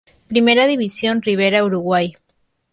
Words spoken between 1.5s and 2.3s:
Uruguay